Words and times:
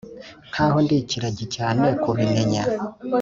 nkaho 0.49 0.77
ndi 0.83 0.95
ikiragi 1.03 1.45
cyane 1.55 1.87
kubimenya. 2.01 2.63